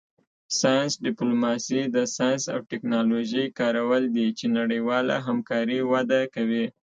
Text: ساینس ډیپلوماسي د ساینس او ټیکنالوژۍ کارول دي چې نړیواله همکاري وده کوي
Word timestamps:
ساینس 0.59 0.93
ډیپلوماسي 1.05 1.81
د 1.95 1.97
ساینس 2.15 2.43
او 2.53 2.59
ټیکنالوژۍ 2.71 3.45
کارول 3.59 4.03
دي 4.15 4.27
چې 4.37 4.45
نړیواله 4.57 5.15
همکاري 5.27 5.79
وده 5.91 6.21
کوي 6.35 6.65